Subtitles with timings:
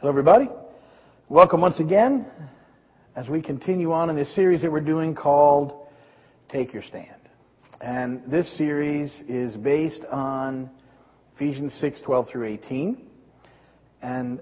[0.00, 0.48] Hello, everybody.
[1.28, 2.24] Welcome once again
[3.16, 5.88] as we continue on in this series that we're doing called
[6.48, 7.28] Take Your Stand.
[7.80, 10.70] And this series is based on
[11.34, 13.08] Ephesians 6 12 through 18.
[14.00, 14.40] And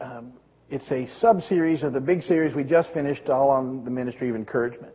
[0.00, 0.32] um,
[0.70, 4.30] it's a sub series of the big series we just finished, all on the ministry
[4.30, 4.94] of encouragement.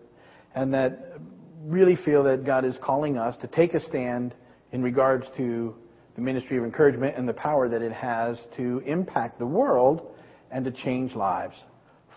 [0.55, 1.19] And that
[1.63, 4.33] really feel that God is calling us to take a stand
[4.71, 5.75] in regards to
[6.19, 10.13] the ministry of encouragement and the power that it has to impact the world
[10.51, 11.55] and to change lives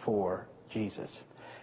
[0.04, 1.08] for Jesus.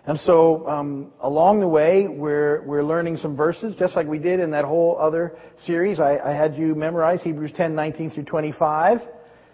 [0.05, 4.39] And so, um, along the way, we're we're learning some verses, just like we did
[4.39, 5.99] in that whole other series.
[5.99, 9.01] I, I had you memorize Hebrews 10, 19 through 25.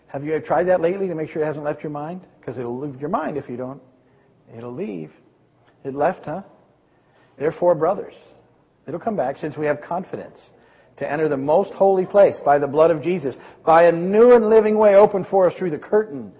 [0.08, 2.22] Have you tried that lately to make sure it hasn't left your mind?
[2.40, 3.82] Because it'll leave your mind if you don't.
[4.55, 5.12] It'll leave.
[5.84, 6.44] It left, huh?
[7.40, 8.13] Therefore, brothers,
[8.88, 10.38] it'll come back since we have confidence
[10.98, 13.35] to enter the most holy place by the blood of Jesus,
[13.66, 16.32] by a new and living way opened for us through the curtain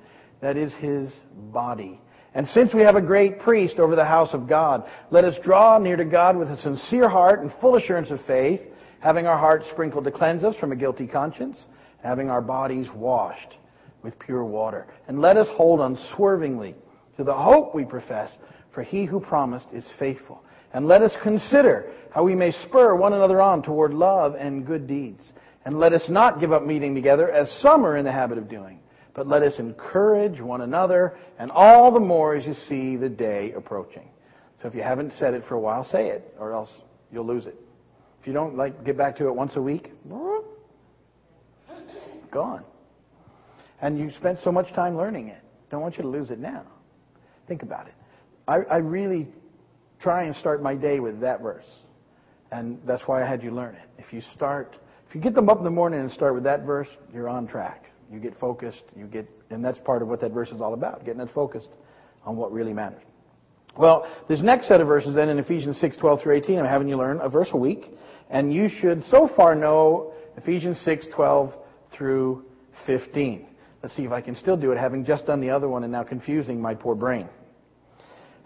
[0.42, 1.12] that is his
[1.52, 2.00] body.
[2.34, 5.78] And since we have a great priest over the house of God, let us draw
[5.78, 8.60] near to God with a sincere heart and full assurance of faith,
[9.00, 11.66] having our hearts sprinkled to cleanse us from a guilty conscience,
[12.04, 13.56] having our bodies washed
[14.04, 14.86] with pure water.
[15.08, 16.76] And let us hold unswervingly
[17.18, 18.38] to the hope we profess,
[18.74, 20.44] for he who promised is faithful.
[20.76, 24.88] And let us consider how we may spur one another on toward love and good
[24.88, 25.24] deeds.
[25.64, 28.50] And let us not give up meeting together as some are in the habit of
[28.50, 28.80] doing,
[29.14, 33.54] but let us encourage one another, and all the more as you see the day
[33.54, 34.10] approaching.
[34.62, 36.70] So if you haven't said it for a while, say it, or else
[37.10, 37.56] you'll lose it.
[38.20, 39.94] If you don't like get back to it once a week,
[42.32, 42.66] gone.
[43.82, 45.42] And you spent so much time learning it.
[45.72, 46.64] Don't want you to lose it now.
[47.48, 47.94] Think about it.
[48.46, 49.30] I, I really
[50.06, 51.66] try and start my day with that verse.
[52.52, 53.90] And that's why I had you learn it.
[53.98, 54.76] If you start,
[55.10, 57.48] if you get them up in the morning and start with that verse, you're on
[57.48, 57.86] track.
[58.12, 61.06] You get focused, you get, and that's part of what that verse is all about,
[61.06, 61.70] getting us focused
[62.24, 63.02] on what really matters.
[63.80, 66.88] Well, this next set of verses then in Ephesians 6, 12 through 18, I'm having
[66.88, 67.86] you learn a verse a week.
[68.30, 71.52] And you should so far know Ephesians 6, 12
[71.98, 72.46] through
[72.86, 73.48] 15.
[73.82, 75.92] Let's see if I can still do it, having just done the other one and
[75.92, 77.28] now confusing my poor brain.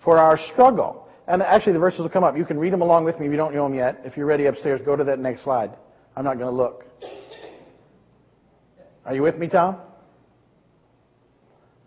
[0.05, 2.35] For our struggle and actually, the verses will come up.
[2.35, 4.01] You can read them along with me if you don't know them yet.
[4.03, 5.71] If you're ready upstairs, go to that next slide.
[6.17, 6.85] I'm not going to look.
[9.05, 9.77] Are you with me, Tom?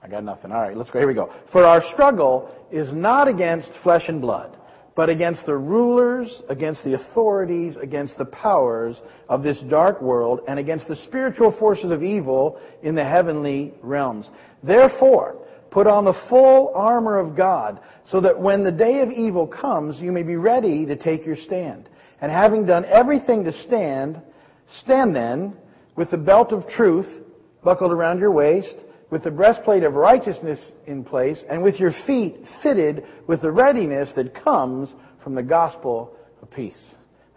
[0.01, 0.53] I got nothing.
[0.53, 1.01] All right, let's go.
[1.01, 1.33] Here we go.
[1.51, 4.57] For our struggle is not against flesh and blood,
[4.95, 10.61] but against the rulers, against the authorities, against the powers of this dark world, and
[10.61, 14.29] against the spiritual forces of evil in the heavenly realms.
[14.63, 15.37] Therefore,
[15.73, 20.01] Put on the full armor of God, so that when the day of evil comes,
[20.01, 21.89] you may be ready to take your stand.
[22.21, 24.21] And having done everything to stand,
[24.83, 25.57] stand then
[25.97, 27.07] with the belt of truth
[27.65, 32.37] buckled around your waist, with the breastplate of righteousness in place, and with your feet
[32.63, 34.91] fitted with the readiness that comes
[35.25, 36.77] from the gospel of peace.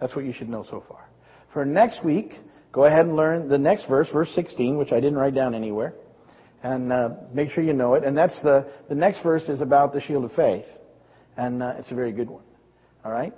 [0.02, 1.07] That's what you should know so far.
[1.53, 2.34] For next week,
[2.73, 5.94] go ahead and learn the next verse, verse 16, which I didn't write down anywhere
[6.65, 8.03] and uh, make sure you know it.
[8.03, 10.65] And that's the the next verse is about the shield of faith,
[11.37, 12.43] and uh, it's a very good one.
[13.03, 13.33] All right,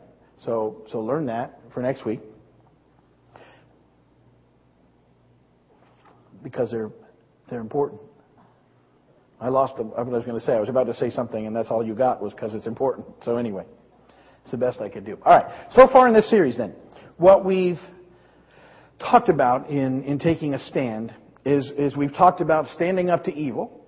[0.45, 2.21] so so learn that for next week
[6.41, 6.89] because they're
[7.49, 8.01] they're important.
[9.41, 10.53] I lost the, what I was going to say.
[10.53, 13.07] I was about to say something, and that's all you got was because it's important.
[13.23, 13.65] So anyway,
[14.41, 15.17] it's the best I could do.
[15.25, 15.67] All right.
[15.75, 16.73] So far in this series, then,
[17.17, 17.79] what we've
[18.99, 21.13] talked about in in taking a stand
[21.47, 23.85] is, is we've talked about standing up to evil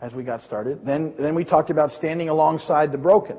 [0.00, 0.80] as we got started.
[0.84, 3.36] Then, then we talked about standing alongside the broken,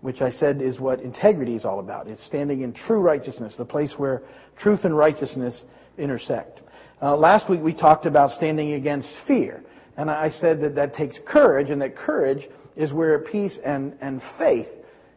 [0.00, 2.08] which I said is what integrity is all about.
[2.08, 4.22] It's standing in true righteousness, the place where
[4.58, 5.64] truth and righteousness
[5.98, 6.62] intersect.
[7.02, 9.62] Uh, last week we talked about standing against fear.
[9.98, 14.22] And I said that that takes courage, and that courage is where peace and, and
[14.38, 14.66] faith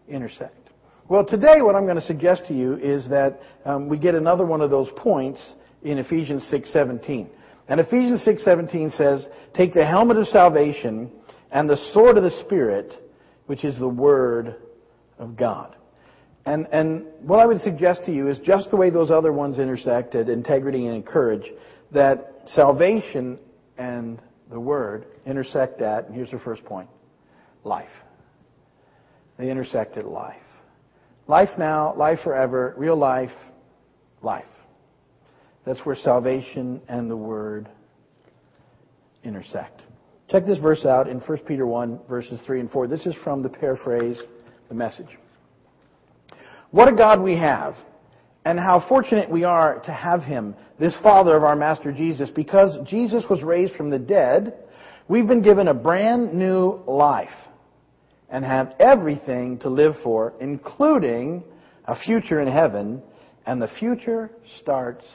[0.10, 0.70] intersect.
[1.08, 4.46] Well, today what I'm going to suggest to you is that um, we get another
[4.46, 7.30] one of those points in Ephesians 6:17.
[7.68, 11.12] And Ephesians 6:17 says, "Take the helmet of salvation
[11.52, 12.96] and the sword of the spirit,
[13.48, 14.56] which is the word
[15.20, 15.76] of God."
[16.46, 19.60] And and what I would suggest to you is just the way those other ones
[19.60, 21.52] intersected, integrity and courage,
[21.92, 23.38] that salvation
[23.78, 24.20] and
[24.50, 26.90] the word intersect at, and here's the first point,
[27.64, 27.90] life.
[29.38, 30.36] They intersect at life.
[31.28, 33.34] Life now, life forever, real life,
[34.22, 34.46] life.
[35.68, 37.68] That's where salvation and the Word
[39.26, 39.82] intersect.
[40.30, 42.88] Check this verse out in 1 Peter 1, verses 3 and 4.
[42.88, 44.18] This is from the paraphrase,
[44.70, 45.10] the message.
[46.72, 47.76] What a God we have,
[48.46, 52.78] and how fortunate we are to have Him, this Father of our Master Jesus, because
[52.88, 54.54] Jesus was raised from the dead,
[55.10, 57.30] We've been given a brand new life
[58.30, 61.44] and have everything to live for, including
[61.86, 63.02] a future in heaven,
[63.46, 64.30] and the future
[64.62, 65.06] starts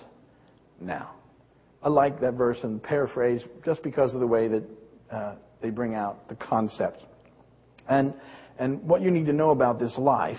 [0.82, 1.14] now.
[1.82, 4.62] I like that verse and paraphrase just because of the way that
[5.11, 7.02] uh, they bring out the concepts.
[7.88, 8.14] And,
[8.58, 10.38] and what you need to know about this life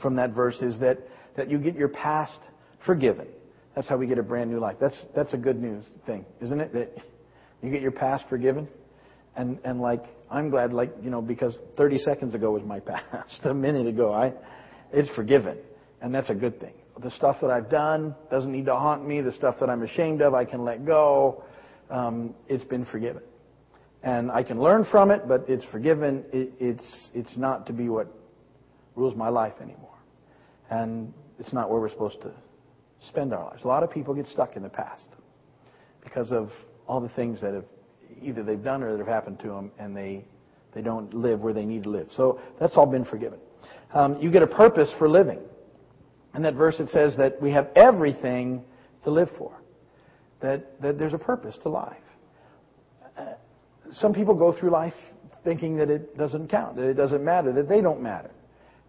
[0.00, 0.98] from that verse is that,
[1.36, 2.38] that you get your past
[2.86, 3.26] forgiven.
[3.74, 4.76] That's how we get a brand new life.
[4.80, 6.72] That's, that's a good news thing, isn't it?
[6.72, 6.92] That
[7.62, 8.68] you get your past forgiven.
[9.36, 13.40] And, and like, I'm glad, like, you know, because 30 seconds ago was my past.
[13.44, 14.32] a minute ago, I,
[14.92, 15.58] it's forgiven.
[16.00, 16.74] And that's a good thing.
[17.00, 19.20] The stuff that I've done doesn't need to haunt me.
[19.20, 21.42] The stuff that I'm ashamed of, I can let go.
[21.90, 23.22] Um, it's been forgiven.
[24.02, 26.24] And I can learn from it, but it's forgiven.
[26.32, 28.06] It, it's, it's not to be what
[28.96, 29.96] rules my life anymore.
[30.70, 32.32] And it's not where we're supposed to
[33.08, 33.64] spend our lives.
[33.64, 35.04] A lot of people get stuck in the past
[36.02, 36.50] because of
[36.86, 37.64] all the things that have
[38.22, 40.24] either they've done or that have happened to them, and they
[40.74, 42.08] they don't live where they need to live.
[42.16, 43.38] So that's all been forgiven.
[43.92, 45.38] Um, you get a purpose for living.
[46.34, 48.64] In that verse, it says that we have everything
[49.04, 49.52] to live for.
[50.40, 51.96] That that there's a purpose to life.
[53.16, 53.34] Uh,
[53.92, 54.94] some people go through life
[55.44, 58.30] thinking that it doesn't count, that it doesn't matter, that they don't matter,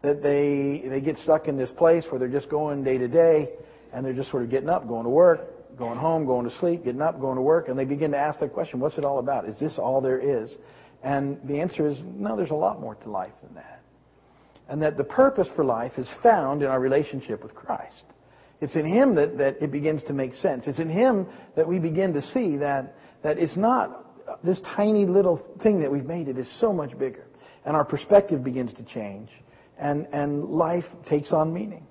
[0.02, 3.50] that they they get stuck in this place where they're just going day to day,
[3.94, 6.84] and they're just sort of getting up, going to work, going home, going to sleep,
[6.84, 9.20] getting up, going to work, and they begin to ask the question, what's it all
[9.20, 9.48] about?
[9.48, 10.52] Is this all there is?
[11.04, 13.75] And the answer is, no, there's a lot more to life than that.
[14.68, 18.04] And that the purpose for life is found in our relationship with Christ.
[18.62, 20.66] It's in Him that, that it begins to make sense.
[20.66, 24.06] It's in Him that we begin to see that, that it's not
[24.44, 26.28] this tiny little thing that we've made.
[26.28, 27.26] It is so much bigger.
[27.66, 29.30] And our perspective begins to change.
[29.78, 31.86] And, and life takes on meaning.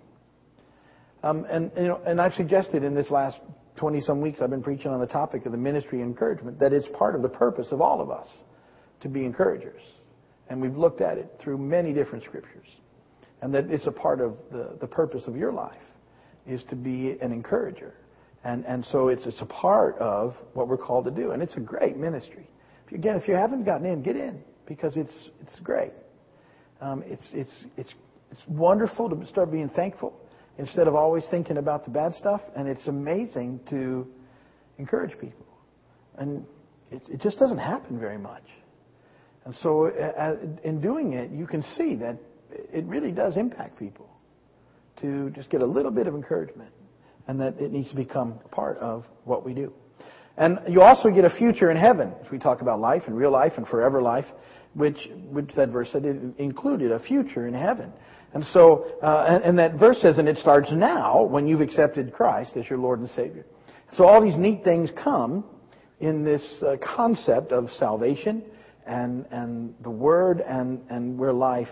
[1.23, 3.39] Um, and, you know, and I've suggested in this last
[3.77, 6.89] 20 some weeks I've been preaching on the topic of the ministry encouragement that it's
[6.97, 8.29] part of the purpose of all of us
[9.01, 9.81] to be encouragers.
[10.49, 12.67] And we've looked at it through many different scriptures.
[13.43, 15.77] And that it's a part of the, the purpose of your life
[16.47, 17.95] is to be an encourager.
[18.45, 21.31] And, and so it's, it's a part of what we're called to do.
[21.31, 22.49] And it's a great ministry.
[22.93, 25.93] Again, if you haven't gotten in, get in because it's, it's great.
[26.81, 27.95] Um, it's, it's, it's,
[28.31, 30.19] it's wonderful to start being thankful
[30.59, 32.41] instead of always thinking about the bad stuff.
[32.55, 34.07] And it's amazing to
[34.79, 35.47] encourage people.
[36.19, 36.45] And
[36.91, 38.45] it, it just doesn't happen very much.
[39.45, 42.17] And so, uh, in doing it, you can see that
[42.51, 44.09] it really does impact people
[45.01, 46.71] to just get a little bit of encouragement
[47.27, 49.73] and that it needs to become part of what we do.
[50.37, 53.31] And you also get a future in heaven, as we talk about life and real
[53.31, 54.27] life and forever life,
[54.75, 56.05] which, which that verse said
[56.39, 57.93] included a future in heaven.
[58.33, 62.13] And so, uh, and, and that verse says, and it starts now when you've accepted
[62.13, 63.47] Christ as your Lord and Savior.
[63.93, 65.45] So all these neat things come
[66.01, 68.43] in this uh, concept of salvation
[68.87, 71.69] and, and the Word and, and where life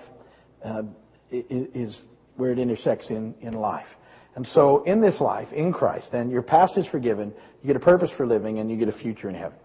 [0.65, 0.83] uh,
[1.31, 2.03] is,
[2.37, 3.87] where it intersects in, in life.
[4.35, 7.33] And so in this life, in Christ, then your past is forgiven,
[7.63, 9.59] you get a purpose for living, and you get a future in heaven.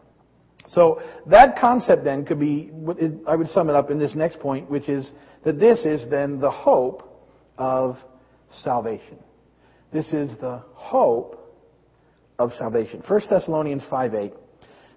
[0.67, 2.71] So that concept then could be,
[3.25, 5.11] I would sum it up in this next point, which is
[5.45, 7.25] that this is then the hope
[7.57, 7.97] of
[8.49, 9.17] salvation.
[9.93, 11.55] This is the hope
[12.37, 13.01] of salvation.
[13.07, 14.33] 1 Thessalonians 5:8.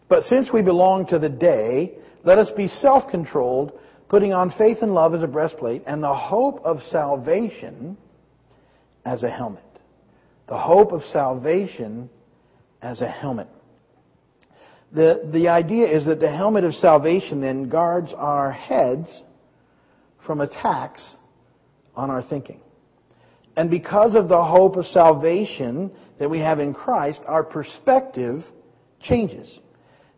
[0.08, 3.72] But since we belong to the day, let us be self-controlled,
[4.08, 7.96] putting on faith and love as a breastplate, and the hope of salvation
[9.04, 9.62] as a helmet.
[10.48, 12.10] The hope of salvation
[12.82, 13.48] as a helmet.
[14.92, 19.22] The, the idea is that the helmet of salvation then guards our heads
[20.26, 21.02] from attacks
[21.94, 22.60] on our thinking.
[23.56, 28.42] And because of the hope of salvation that we have in Christ, our perspective
[29.00, 29.58] changes.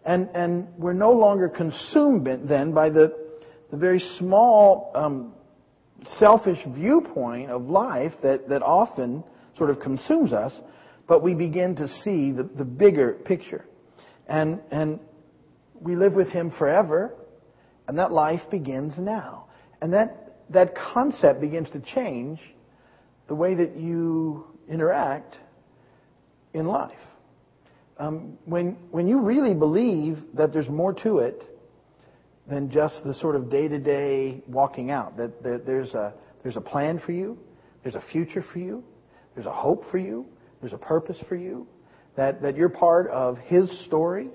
[0.04, 3.16] And, and we're no longer consumed then by the,
[3.70, 5.32] the very small, um,
[6.18, 9.22] selfish viewpoint of life that, that often
[9.56, 10.52] sort of consumes us,
[11.06, 13.64] but we begin to see the, the bigger picture.
[14.26, 14.98] And, and
[15.80, 17.14] we live with Him forever,
[17.86, 19.46] and that life begins now.
[19.80, 22.38] And that, that concept begins to change
[23.28, 25.36] the way that you interact
[26.54, 26.92] in life.
[28.02, 31.44] Um, when, when you really believe that there's more to it
[32.48, 36.56] than just the sort of day to day walking out, that there, there's, a, there's
[36.56, 37.38] a plan for you,
[37.84, 38.82] there's a future for you,
[39.36, 40.26] there's a hope for you,
[40.60, 41.64] there's a purpose for you,
[42.16, 44.30] that, that you're part of His story,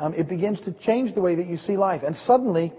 [0.00, 2.02] um, it begins to change the way that you see life.
[2.04, 2.72] And suddenly,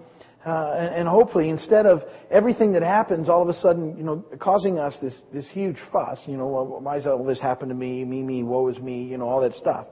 [0.45, 4.25] uh, and, and, hopefully, instead of everything that happens all of a sudden, you know,
[4.41, 8.03] causing us this, this huge fuss, you know, why does all this happen to me,
[8.03, 9.87] me, me, woe is me, you know, all that stuff.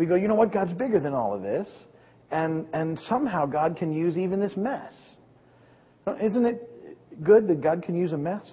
[0.00, 1.68] We go, you know what, God's bigger than all of this.
[2.30, 4.92] and, and somehow God can use even this mess.
[6.22, 8.50] Isn't it good that God can use a mess?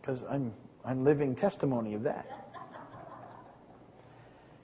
[0.00, 0.52] Because I'm,
[0.84, 2.26] I'm living testimony of that.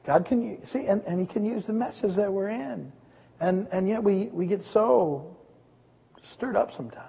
[0.07, 2.93] God can use, see, and, and He can use the messes that we're in.
[3.41, 5.37] And, and yet we, we get so
[6.35, 7.05] stirred up sometimes.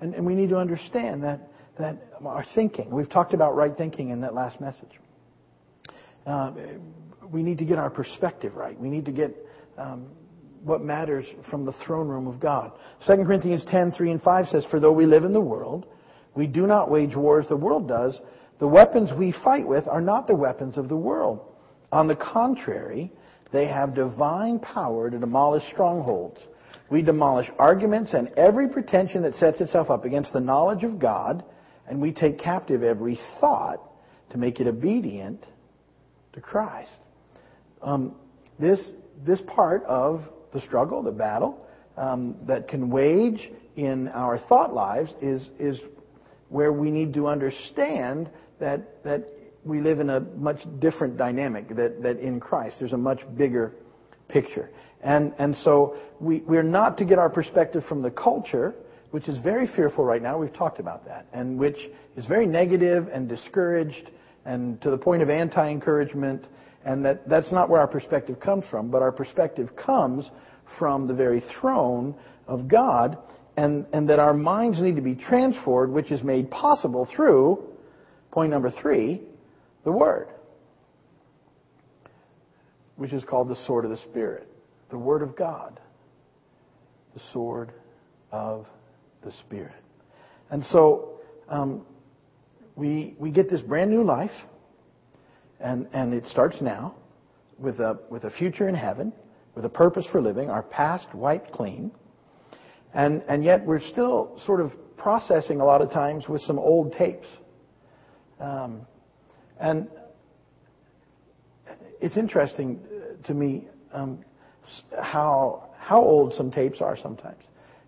[0.00, 1.40] And, and we need to understand that,
[1.78, 4.90] that our thinking, we've talked about right thinking in that last message.
[6.26, 6.52] Uh,
[7.30, 8.78] we need to get our perspective right.
[8.78, 9.34] We need to get
[9.78, 10.06] um,
[10.62, 12.72] what matters from the throne room of God.
[13.06, 15.86] 2 Corinthians 10, 3 and 5 says, For though we live in the world,
[16.34, 18.20] we do not wage war as the world does.
[18.58, 21.40] The weapons we fight with are not the weapons of the world.
[21.92, 23.12] On the contrary,
[23.52, 26.40] they have divine power to demolish strongholds.
[26.90, 31.44] We demolish arguments and every pretension that sets itself up against the knowledge of God,
[31.88, 33.80] and we take captive every thought
[34.30, 35.46] to make it obedient
[36.36, 37.00] to Christ.
[37.82, 38.14] Um,
[38.60, 38.90] this,
[39.26, 40.22] this part of
[40.54, 41.66] the struggle, the battle,
[41.96, 45.80] um, that can wage in our thought lives is, is
[46.48, 49.28] where we need to understand that, that
[49.64, 53.72] we live in a much different dynamic, that, that in Christ there's a much bigger
[54.28, 54.70] picture.
[55.02, 58.74] And, and so we, we're not to get our perspective from the culture,
[59.10, 60.38] which is very fearful right now.
[60.38, 61.26] We've talked about that.
[61.32, 61.78] And which
[62.16, 64.10] is very negative and discouraged
[64.46, 66.46] and to the point of anti-encouragement.
[66.84, 70.30] And that, that's not where our perspective comes from, but our perspective comes
[70.78, 72.14] from the very throne
[72.46, 73.18] of God
[73.56, 77.62] and, and that our minds need to be transformed, which is made possible through,
[78.30, 79.22] point number three,
[79.84, 80.28] the Word,
[82.96, 84.46] which is called the sword of the Spirit,
[84.90, 85.80] the Word of God,
[87.14, 87.72] the sword
[88.30, 88.66] of
[89.24, 89.72] the Spirit.
[90.50, 91.86] And so um,
[92.76, 94.30] we, we get this brand new life,
[95.58, 96.94] and, and it starts now
[97.58, 99.12] with a, with a future in heaven,
[99.54, 101.90] with a purpose for living, our past wiped clean.
[102.92, 106.92] And, and yet we're still sort of processing a lot of times with some old
[106.92, 107.26] tapes.
[108.38, 108.82] Um,
[109.58, 109.88] and
[112.00, 112.80] it's interesting
[113.24, 114.22] to me um,
[115.00, 117.42] how, how old some tapes are sometimes.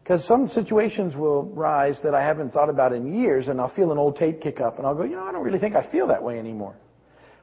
[0.08, 3.92] Because some situations will rise that I haven't thought about in years, and I'll feel
[3.92, 5.92] an old tape kick up, and I'll go, you know, I don't really think I
[5.92, 6.76] feel that way anymore.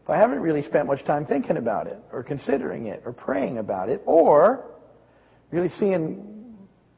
[0.07, 3.59] But I haven't really spent much time thinking about it, or considering it, or praying
[3.59, 4.65] about it, or
[5.51, 6.55] really seeing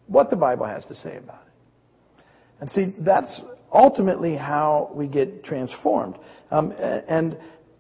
[0.08, 2.24] what the Bible has to say about it.
[2.62, 3.42] And see, that's
[3.74, 6.16] ultimately how we get transformed.
[6.50, 7.38] Um, and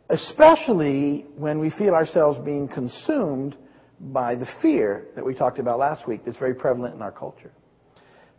[0.09, 3.55] especially when we feel ourselves being consumed
[3.97, 7.53] by the fear that we talked about last week that's very prevalent in our culture.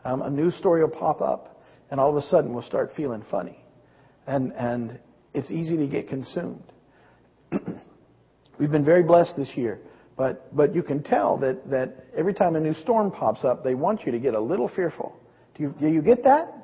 [0.08, 1.60] Um, a news story will pop up,
[1.90, 3.62] and all of a sudden we'll start feeling funny.
[4.26, 4.98] And, and
[5.34, 6.64] it's easy to get consumed.
[8.58, 9.80] We've been very blessed this year,
[10.16, 13.74] but, but you can tell that, that every time a new storm pops up, they
[13.74, 15.14] want you to get a little fearful.
[15.54, 16.54] Do you, do you get that?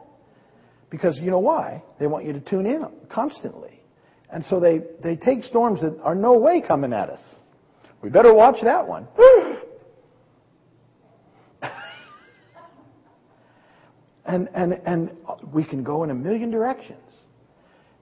[0.88, 1.82] Because you know why?
[2.00, 3.82] They want you to tune in constantly.
[4.30, 7.20] And so they, they take storms that are no way coming at us.
[8.00, 9.06] We better watch that one.
[14.34, 15.10] And, and, and
[15.52, 16.98] we can go in a million directions.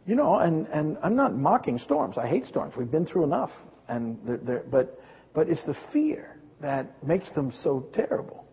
[0.07, 2.19] You know, and, and I'm not mocking storms.
[2.19, 2.75] I hate storms.
[2.77, 3.51] We've been through enough.
[3.89, 5.01] And they're, they're, but,
[5.35, 8.45] but it's the fear that makes them so terrible.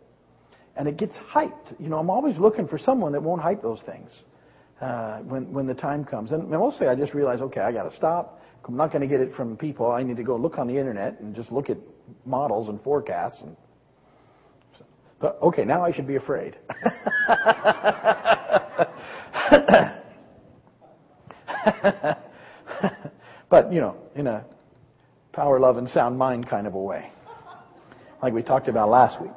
[0.76, 1.80] And it gets hyped.
[1.80, 4.12] You know, I'm always looking for someone that won't hype those things
[4.82, 6.32] uh, when, when the time comes.
[6.32, 8.42] And mostly I just realize, okay, I got to stop.
[8.66, 9.90] I'm not going to get it from people.
[9.90, 11.78] I need to go look on the internet and just look at
[12.26, 13.56] models and forecasts and
[15.24, 16.56] okay, now I should be afraid.
[23.50, 24.46] but, you know, in a
[25.34, 27.12] power, love, and sound mind kind of a way.
[28.22, 29.32] Like we talked about last week.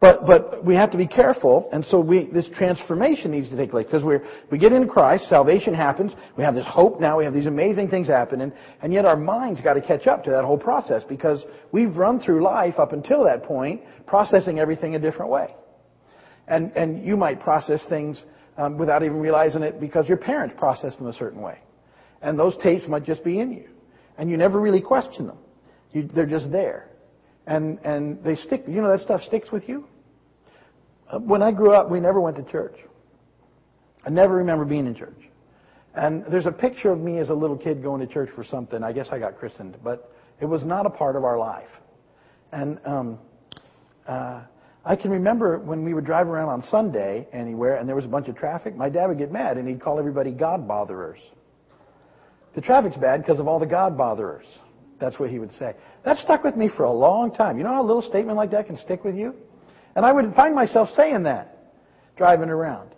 [0.00, 3.70] But, but we have to be careful, and so we, this transformation needs to take
[3.70, 4.16] place because we
[4.50, 7.88] we get in Christ, salvation happens, we have this hope now, we have these amazing
[7.88, 11.42] things happening, and yet our mind's got to catch up to that whole process because
[11.70, 15.54] we've run through life up until that point processing everything a different way.
[16.48, 18.24] And, and you might process things
[18.56, 21.58] um, without even realizing it because your parents processed them a certain way.
[22.22, 23.68] And those tapes might just be in you.
[24.16, 25.38] And you never really question them.
[25.92, 26.90] You, they're just there
[27.46, 28.64] and and they stick.
[28.66, 29.86] You know that stuff sticks with you.
[31.18, 32.76] When I grew up, we never went to church.
[34.04, 35.18] I never remember being in church.
[35.94, 38.82] And there's a picture of me as a little kid going to church for something.
[38.82, 41.68] I guess I got christened, but it was not a part of our life.
[42.52, 43.18] And um,
[44.06, 44.42] uh,
[44.84, 48.08] I can remember when we would drive around on Sunday anywhere and there was a
[48.08, 51.18] bunch of traffic, my dad would get mad and he'd call everybody God botherers.
[52.54, 54.46] The traffic's bad because of all the God botherers.
[55.00, 55.74] That's what he would say.
[56.04, 57.58] That stuck with me for a long time.
[57.58, 59.34] You know how a little statement like that can stick with you?
[59.96, 61.58] And I would find myself saying that,
[62.16, 62.90] driving around.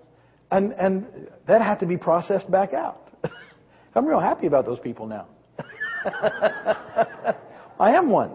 [0.50, 1.06] And, and
[1.46, 3.08] that had to be processed back out.
[3.94, 5.28] I'm real happy about those people now.
[7.80, 8.32] I am one.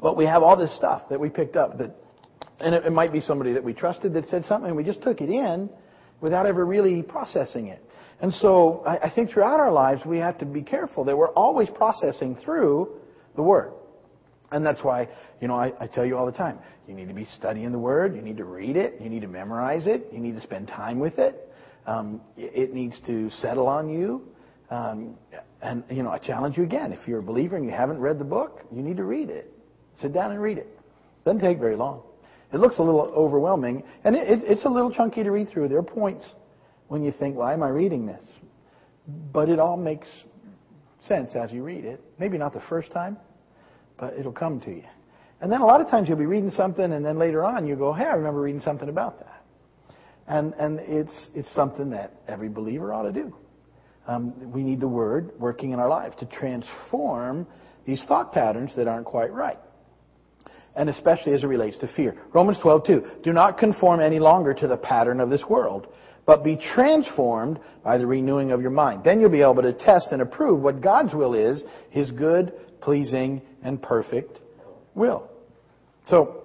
[0.00, 1.96] But we have all this stuff that we picked up that,
[2.60, 5.02] and it, it might be somebody that we trusted that said something and we just
[5.02, 5.70] took it in
[6.20, 7.82] without ever really processing it.
[8.20, 11.32] And so I, I think throughout our lives we have to be careful that we're
[11.32, 12.90] always processing through
[13.34, 13.72] the Word.
[14.54, 15.08] And that's why,
[15.40, 17.78] you know, I, I, tell you all the time, you need to be studying the
[17.78, 20.68] Word, you need to read it, you need to memorize it, you need to spend
[20.68, 21.52] time with it.
[21.88, 24.22] Um, it needs to settle on you.
[24.70, 25.16] Um,
[25.60, 28.20] and, you know, I challenge you again, if you're a believer and you haven't read
[28.20, 29.52] the book, you need to read it.
[30.00, 30.68] Sit down and read it.
[31.24, 32.02] Doesn't take very long.
[32.52, 35.66] It looks a little overwhelming, and it, it, it's a little chunky to read through.
[35.66, 36.30] There are points
[36.86, 38.22] when you think, why am I reading this?
[39.32, 40.06] But it all makes
[41.08, 42.00] sense as you read it.
[42.20, 43.16] Maybe not the first time,
[43.98, 44.84] but it'll come to you.
[45.40, 47.76] And then a lot of times you'll be reading something, and then later on you
[47.76, 49.44] go, hey, I remember reading something about that.
[50.26, 53.34] And, and it's, it's something that every believer ought to do.
[54.06, 57.46] Um, we need the Word working in our life to transform
[57.86, 59.58] these thought patterns that aren't quite right.
[60.76, 62.16] And especially as it relates to fear.
[62.32, 63.22] Romans 12:2.
[63.22, 65.86] Do not conform any longer to the pattern of this world,
[66.26, 69.04] but be transformed by the renewing of your mind.
[69.04, 72.52] Then you'll be able to test and approve what God's will is, His good,
[72.84, 74.40] pleasing, and perfect
[74.94, 75.28] will.
[76.06, 76.42] So,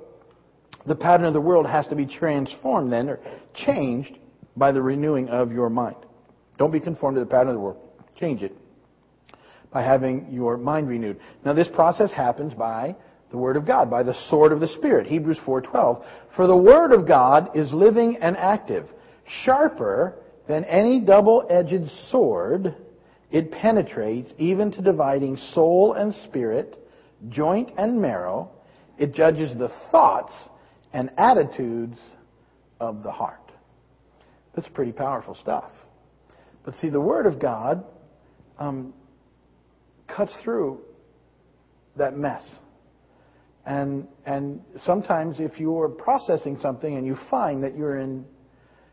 [0.87, 3.19] the pattern of the world has to be transformed then, or
[3.53, 4.17] changed
[4.55, 5.97] by the renewing of your mind.
[6.57, 7.77] Don't be conformed to the pattern of the world.
[8.17, 8.55] Change it
[9.71, 11.19] by having your mind renewed.
[11.45, 12.95] Now this process happens by
[13.31, 15.07] the word of God, by the sword of the spirit.
[15.07, 16.03] Hebrews 4:12.
[16.35, 18.85] For the word of God is living and active,
[19.43, 20.15] sharper
[20.47, 22.75] than any double-edged sword.
[23.31, 26.77] It penetrates even to dividing soul and spirit,
[27.29, 28.51] joint and marrow.
[28.97, 30.33] It judges the thoughts
[30.93, 31.97] and attitudes
[32.79, 33.51] of the heart.
[34.55, 35.71] That's pretty powerful stuff.
[36.63, 37.83] But see, the Word of God
[38.57, 38.93] um,
[40.07, 40.81] cuts through
[41.97, 42.41] that mess.
[43.65, 48.25] And, and sometimes if you're processing something and you find that you're in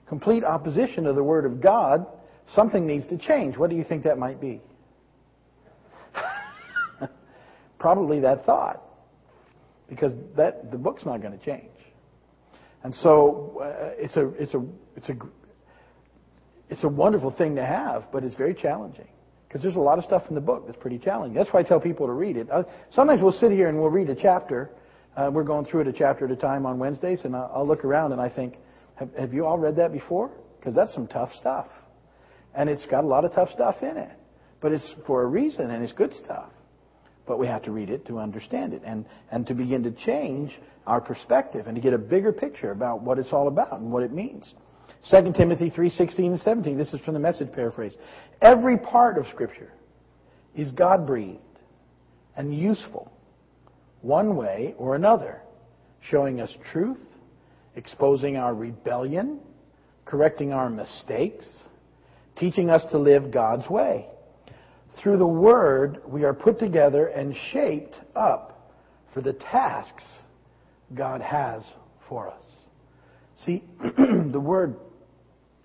[0.06, 2.06] complete opposition to the Word of God,
[2.54, 3.56] something needs to change.
[3.56, 4.60] What do you think that might be?
[7.78, 8.82] Probably that thought.
[9.88, 11.70] Because that, the book's not going to change.
[12.82, 14.64] And so uh, it's a it's a
[14.96, 15.14] it's a
[16.68, 19.08] it's a wonderful thing to have, but it's very challenging
[19.48, 21.34] because there's a lot of stuff in the book that's pretty challenging.
[21.34, 22.50] That's why I tell people to read it.
[22.50, 24.70] Uh, sometimes we'll sit here and we'll read a chapter.
[25.16, 27.66] Uh, we're going through it a chapter at a time on Wednesdays, and I'll, I'll
[27.66, 28.56] look around and I think,
[28.96, 30.30] have, have you all read that before?
[30.58, 31.68] Because that's some tough stuff,
[32.56, 34.10] and it's got a lot of tough stuff in it.
[34.60, 36.50] But it's for a reason, and it's good stuff.
[37.26, 40.58] But we have to read it to understand it and, and to begin to change
[40.86, 44.02] our perspective and to get a bigger picture about what it's all about and what
[44.02, 44.54] it means.
[45.10, 46.78] 2 Timothy 3:16 and 17.
[46.78, 47.94] This is from the message paraphrase.
[48.40, 49.72] Every part of scripture
[50.54, 51.40] is God-breathed
[52.36, 53.12] and useful
[54.02, 55.42] one way or another,
[56.00, 57.00] showing us truth,
[57.74, 59.40] exposing our rebellion,
[60.04, 61.44] correcting our mistakes,
[62.36, 64.06] teaching us to live God's way.
[65.02, 68.72] Through the Word, we are put together and shaped up
[69.12, 70.04] for the tasks
[70.94, 71.62] God has
[72.08, 72.44] for us.
[73.44, 74.76] See, the Word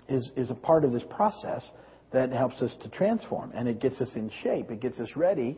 [0.09, 1.69] is, is a part of this process
[2.11, 5.57] that helps us to transform, and it gets us in shape, it gets us ready,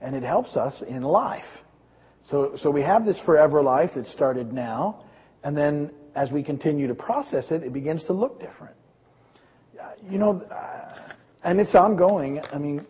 [0.00, 1.44] and it helps us in life.
[2.30, 5.04] So, so we have this forever life that started now,
[5.44, 8.76] and then as we continue to process it, it begins to look different.
[10.10, 11.12] You know, uh,
[11.44, 12.40] and it's ongoing.
[12.52, 12.86] I mean,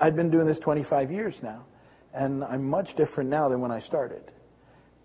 [0.00, 1.64] I've been doing this 25 years now,
[2.14, 4.32] and I'm much different now than when I started.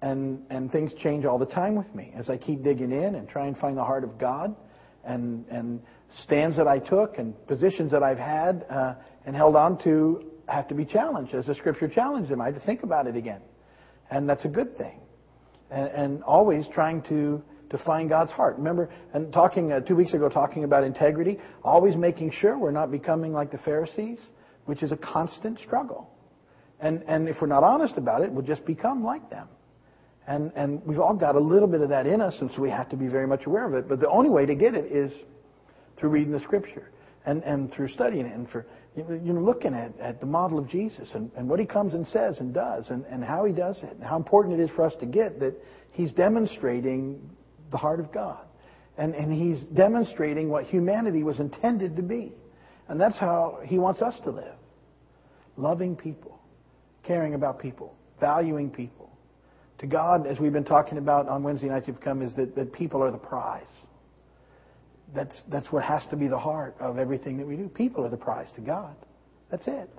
[0.02, 3.30] And, and things change all the time with me as I keep digging in and
[3.30, 4.56] try and find the heart of God.
[5.04, 5.82] And, and
[6.20, 8.96] stands that I took and positions that I've had uh,
[9.26, 12.42] and held on to have to be challenged as the Scripture challenged them.
[12.42, 13.42] I have to think about it again.
[14.10, 15.00] And that's a good thing.
[15.70, 18.58] And, and always trying to, to find God's heart.
[18.58, 22.92] Remember, and talking uh, two weeks ago, talking about integrity, always making sure we're not
[22.92, 24.20] becoming like the Pharisees
[24.66, 26.10] which is a constant struggle.
[26.80, 29.48] And, and if we're not honest about it, we'll just become like them.
[30.28, 32.70] And, and we've all got a little bit of that in us, and so we
[32.70, 33.90] have to be very much aware of it.
[33.90, 35.12] But the only way to get it is
[35.98, 36.92] through reading the Scripture
[37.26, 39.04] and, and through studying it and for you
[39.34, 42.40] know, looking at, at the model of Jesus and, and what he comes and says
[42.40, 44.94] and does and, and how he does it and how important it is for us
[45.00, 45.54] to get that
[45.92, 47.22] he's demonstrating
[47.72, 48.46] the heart of God.
[48.98, 52.34] And, and he's demonstrating what humanity was intended to be.
[52.92, 54.56] And that's how He wants us to live.
[55.56, 56.40] Loving people,
[57.04, 59.10] caring about people, valuing people.
[59.80, 62.74] To God, as we've been talking about on Wednesday nights, you've come, is that, that
[62.74, 63.64] people are the prize.
[65.16, 67.70] That's, that's what has to be the heart of everything that we do.
[67.70, 68.96] People are the prize to God.
[69.50, 69.90] That's it.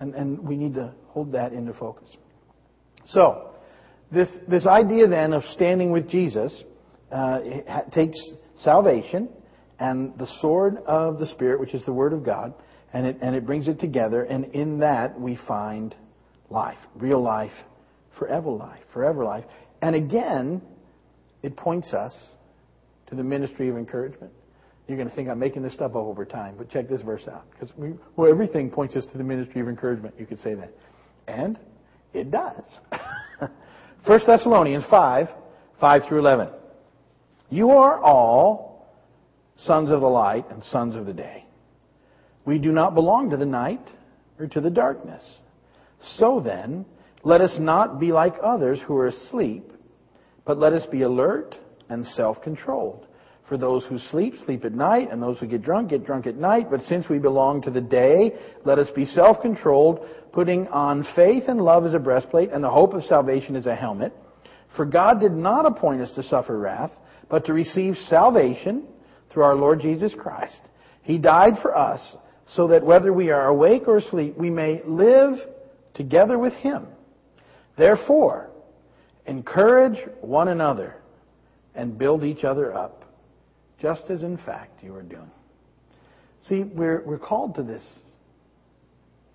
[0.00, 2.08] And, and we need to hold that into focus.
[3.06, 3.51] So,
[4.12, 6.62] this, this idea then of standing with Jesus
[7.10, 7.40] uh,
[7.92, 8.18] takes
[8.60, 9.28] salvation
[9.78, 12.54] and the sword of the Spirit, which is the Word of God,
[12.92, 15.94] and it, and it brings it together, and in that we find
[16.50, 17.52] life, real life,
[18.18, 19.44] forever life, forever life.
[19.80, 20.62] And again,
[21.42, 22.14] it points us
[23.08, 24.32] to the ministry of encouragement.
[24.86, 27.26] You're going to think I'm making this stuff up over time, but check this verse
[27.28, 27.44] out.
[27.50, 30.14] Because we, well, everything points us to the ministry of encouragement.
[30.18, 30.72] You could say that.
[31.26, 31.58] And
[32.12, 32.62] it does.
[34.04, 35.28] 1 Thessalonians 5,
[35.80, 36.48] 5 through 11.
[37.50, 38.88] You are all
[39.58, 41.44] sons of the light and sons of the day.
[42.44, 43.86] We do not belong to the night
[44.40, 45.22] or to the darkness.
[46.16, 46.84] So then,
[47.22, 49.70] let us not be like others who are asleep,
[50.44, 51.54] but let us be alert
[51.88, 53.06] and self-controlled.
[53.52, 56.36] For those who sleep, sleep at night, and those who get drunk, get drunk at
[56.36, 56.70] night.
[56.70, 58.32] But since we belong to the day,
[58.64, 62.94] let us be self-controlled, putting on faith and love as a breastplate, and the hope
[62.94, 64.14] of salvation as a helmet.
[64.74, 66.92] For God did not appoint us to suffer wrath,
[67.28, 68.84] but to receive salvation
[69.28, 70.62] through our Lord Jesus Christ.
[71.02, 72.16] He died for us,
[72.54, 75.34] so that whether we are awake or asleep, we may live
[75.92, 76.86] together with Him.
[77.76, 78.48] Therefore,
[79.26, 80.96] encourage one another
[81.74, 83.01] and build each other up,
[83.82, 85.30] just as in fact you are doing.
[86.48, 87.82] See, we're, we're called to this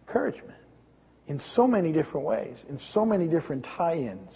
[0.07, 0.57] encouragement
[1.27, 4.31] in so many different ways, in so many different tie ins,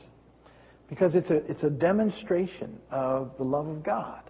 [0.89, 4.24] because it's a, it's a demonstration of the love of God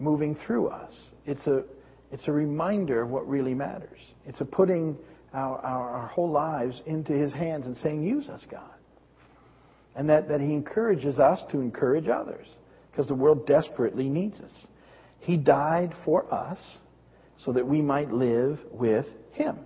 [0.00, 0.92] moving through us.
[1.24, 1.62] It's a,
[2.10, 4.00] it's a reminder of what really matters.
[4.26, 4.96] It's a putting
[5.32, 8.70] our, our, our whole lives into His hands and saying, Use us, God.
[9.94, 12.46] And that, that He encourages us to encourage others
[12.90, 14.66] because the world desperately needs us.
[15.24, 16.58] He died for us
[17.38, 19.58] so that we might live with Him.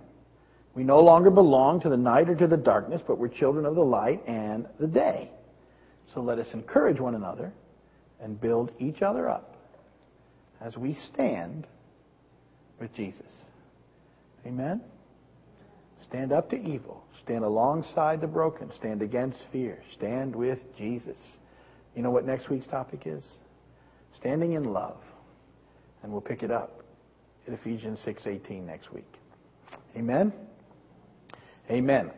[0.73, 3.75] We no longer belong to the night or to the darkness, but we're children of
[3.75, 5.29] the light and the day.
[6.13, 7.51] So let us encourage one another
[8.21, 9.57] and build each other up
[10.61, 11.67] as we stand
[12.79, 13.31] with Jesus.
[14.45, 14.81] Amen?
[16.07, 17.03] Stand up to evil.
[17.21, 18.71] Stand alongside the broken.
[18.71, 19.83] Stand against fear.
[19.93, 21.17] Stand with Jesus.
[21.95, 23.25] You know what next week's topic is?
[24.13, 24.97] Standing in love.
[26.03, 26.83] And we'll pick it up
[27.47, 29.11] at Ephesians 6:18 next week.
[29.95, 30.31] Amen.
[31.69, 32.11] Amen.